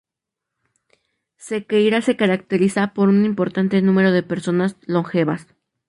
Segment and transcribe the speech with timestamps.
[1.37, 5.45] Sequeira se caracteriza por un importante número de personas longevas.